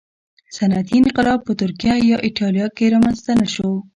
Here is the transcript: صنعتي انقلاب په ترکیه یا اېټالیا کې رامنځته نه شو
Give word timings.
صنعتي 0.55 0.95
انقلاب 0.99 1.39
په 1.47 1.53
ترکیه 1.61 1.95
یا 2.11 2.17
اېټالیا 2.27 2.67
کې 2.77 2.91
رامنځته 2.93 3.31
نه 3.41 3.47
شو 3.53 3.69